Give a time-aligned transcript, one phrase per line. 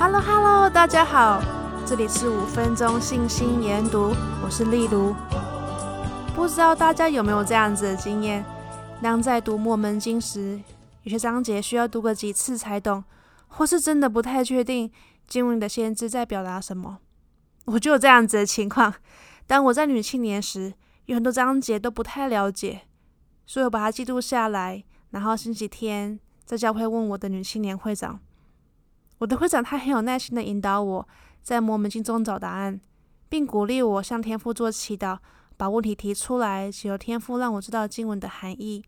[0.00, 1.42] Hello Hello，大家好，
[1.84, 5.12] 这里是五分钟信心研读，我是丽如。
[6.36, 8.44] 不知道大家有没有这样子的经验？
[9.02, 10.62] 当在读墨门经时，
[11.02, 13.02] 有些章节需要读个几次才懂，
[13.48, 14.88] 或是真的不太确定
[15.26, 16.98] 经文的先知在表达什么。
[17.64, 18.94] 我就有这样子的情况。
[19.48, 20.74] 当我在女青年时，
[21.06, 22.82] 有很多章节都不太了解，
[23.46, 28.20] 所以我把它记录下来，然后星期天在教会问我的女青年会长。
[29.18, 31.08] 我的会长他很有耐心的引导我
[31.42, 32.80] 在摩门经中找答案，
[33.28, 35.18] 并鼓励我向天父做祈祷，
[35.56, 38.84] 把问题提出来，祈求天父让我知道经文的含义。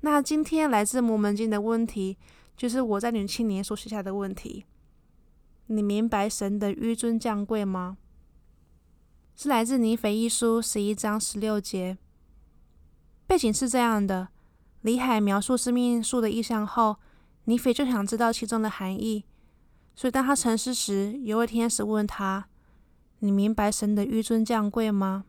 [0.00, 2.18] 那今天来自摩门经的问题，
[2.56, 4.66] 就是我在女青年所写下的问题：
[5.66, 7.96] 你明白神的纡尊降贵吗？
[9.36, 11.98] 是来自尼腓一书十一章十六节。
[13.26, 14.28] 背景是这样的：
[14.80, 16.96] 里海描述生命树的意象后，
[17.44, 19.24] 尼腓就想知道其中的含义。
[19.96, 22.46] 所以，当他沉思时，有位天使问他
[23.20, 25.24] ：“你明白神的紆尊降贵吗？”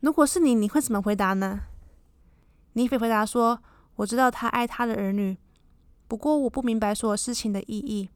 [0.00, 1.60] 如果是你，你会怎么回答呢？
[2.72, 3.62] 尼腓回答说
[3.96, 5.38] ：“我知道他爱他的儿女，
[6.08, 8.08] 不过我不明白所有事情的意义。”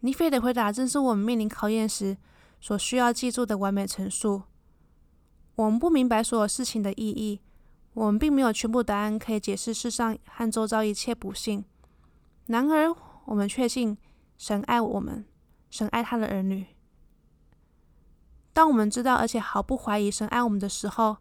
[0.00, 2.16] 尼腓的回答正是我们面临考验时
[2.60, 4.44] 所需要记住的完美陈述。
[5.56, 7.40] 我们不明白所有事情的意义，
[7.92, 11.64] 我们并没有全部答案可以解释世上和周遭一切不幸。
[12.46, 12.94] 然而，
[13.26, 13.96] 我们确信
[14.36, 15.24] 神爱我们，
[15.70, 16.66] 神爱他的儿女。
[18.52, 21.16] 当我们知道而且毫不怀疑神爱我们的时候，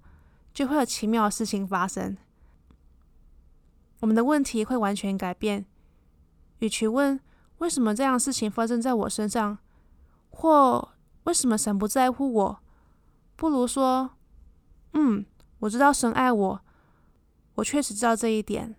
[0.54, 2.16] 就会有奇妙的事情发生。
[4.02, 5.66] 我们的问题会完全改变。
[6.60, 7.20] 与其问
[7.58, 9.58] 为什么这样的事情发生在我身上，
[10.30, 10.90] 或
[11.24, 12.60] 为什么神不在乎我，
[13.36, 14.12] 不如说：
[14.92, 15.26] 嗯，
[15.60, 16.62] 我知道神爱我，
[17.56, 18.76] 我确实知道这一点，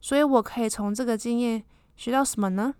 [0.00, 1.64] 所以我可以从这个经验。
[2.00, 2.76] 学到什么呢？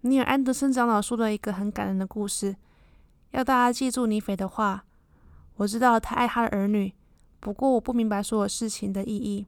[0.00, 2.56] 尼尔安德森长老说了一个很感人的故事，
[3.30, 4.84] 要大家记住尼斐的话。
[5.58, 6.92] 我知道他爱他的儿女，
[7.38, 9.46] 不过我不明白所有事情的意义。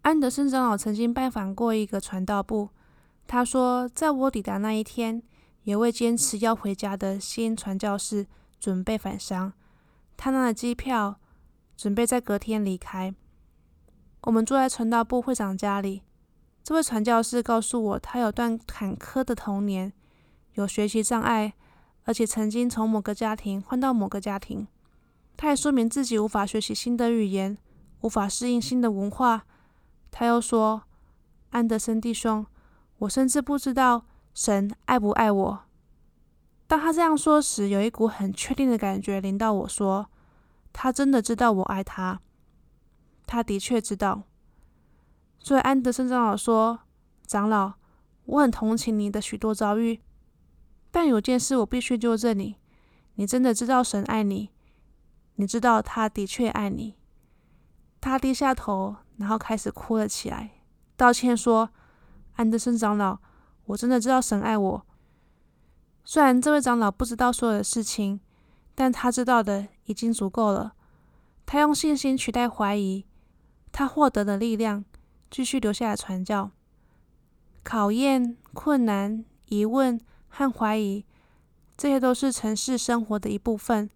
[0.00, 2.70] 安德森长老曾经拜访过一个传道部，
[3.26, 5.22] 他说，在我抵达那一天，
[5.64, 8.26] 有位坚持要回家的新传教士
[8.58, 9.52] 准备返乡，
[10.16, 11.20] 他拿了机票，
[11.76, 13.14] 准备在隔天离开。
[14.22, 16.00] 我们坐在传道部会长家里。
[16.64, 19.92] 这位传教士告诉我，他有段坎坷的童年，
[20.54, 21.52] 有学习障碍，
[22.04, 24.66] 而且曾经从某个家庭换到某个家庭。
[25.36, 27.58] 他也说明自己无法学习新的语言，
[28.00, 29.44] 无法适应新的文化。
[30.10, 30.84] 他又说
[31.50, 32.46] ：“安德森弟兄，
[33.00, 35.64] 我甚至不知道神爱不爱我。”
[36.66, 40.08] 当他这样说时，有一股很确定的感觉临到我说
[40.72, 42.22] ：“他真的知道我爱他，
[43.26, 44.22] 他的确知道。”
[45.44, 46.80] 所以安德森长老说
[47.28, 47.74] ：“长老，
[48.24, 50.00] 我很同情你的许多遭遇，
[50.90, 52.56] 但有件事我必须纠正你。
[53.16, 54.48] 你真的知道神爱你，
[55.34, 56.94] 你知道他的确爱你。”
[58.00, 60.62] 他低下头，然后开始哭了起来，
[60.96, 61.68] 道歉说
[62.36, 63.18] ：“安德森长老，
[63.66, 64.86] 我真的知道神爱我。
[66.04, 68.18] 虽然这位长老不知道所有的事情，
[68.74, 70.72] 但他知道的已经足够了。
[71.44, 73.04] 他用信心取代怀疑，
[73.70, 74.82] 他获得了力量。”
[75.34, 76.52] 继续留下来传教。
[77.64, 81.04] 考验、困难、疑问和怀疑，
[81.76, 83.90] 这些都是城市生活的一部分。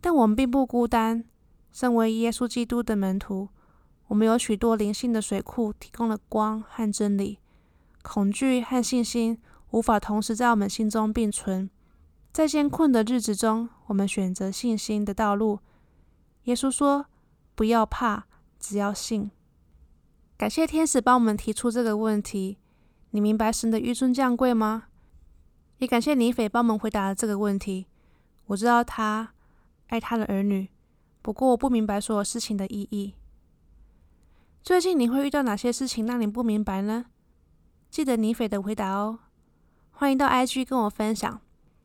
[0.00, 1.24] 但我们并不孤单。
[1.70, 3.50] 身为耶稣基督的门徒，
[4.08, 7.38] 我们有许多灵性的水库，提供了光和真理。
[8.02, 11.70] 恐惧和信心无法同时在我们心中并存。
[12.32, 15.60] 在艰困的日子中，我们选择信心的道路。
[16.46, 17.06] 耶稣说
[17.54, 18.24] ：“不要怕，
[18.58, 19.30] 只要信。”
[20.36, 22.58] 感谢天使帮我们提出这个问题：
[23.10, 24.84] 你明白神的紆尊降贵吗？
[25.78, 27.86] 也感谢尼斐帮我们回答了这个问题。
[28.46, 29.34] 我知道他
[29.88, 30.68] 爱他的儿女，
[31.22, 33.14] 不过我不明白所有事情的意义。
[34.62, 37.06] 最近你会遇到哪些事情让你不明白呢？
[37.90, 39.20] 记得尼斐的回答哦。
[39.90, 41.40] 欢迎到 IG 跟我分享。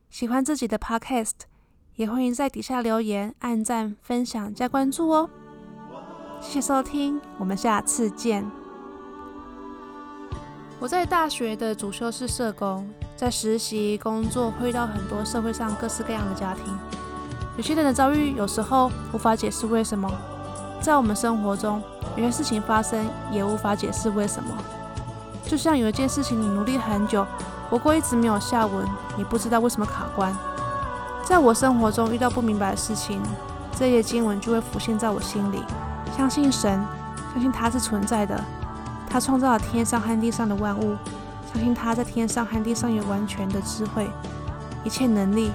[0.10, 1.34] 喜欢自己的 Podcast，
[1.96, 5.30] 也欢迎在底下留言、按赞、分享、加关注哦。
[6.48, 8.50] 谢谢收听，我们下次见。
[10.80, 16.64] 我在大学的主修是社工，在实习工作会遇到很多社会上各式各样的家庭，
[17.58, 20.10] 有些人的遭遇有时候无法解释为什么，
[20.80, 21.84] 在我们生活中
[22.16, 24.50] 有些事情发生也无法解释为什么。
[25.44, 27.28] 就像有一件事情你努力很久，
[27.70, 30.34] 不过一直没有下文，你不知道为什么卡关。
[31.26, 33.22] 在我生活中遇到不明白的事情，
[33.78, 35.62] 这些经文就会浮现在我心里。
[36.18, 36.84] 相信神，
[37.32, 38.44] 相信他是存在的，
[39.08, 40.98] 他创造了天上和地上的万物，
[41.54, 44.10] 相信他在天上和地上有完全的智慧，
[44.84, 45.52] 一切能力，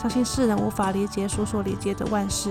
[0.00, 2.50] 相信世人无法理解所所理解的万事。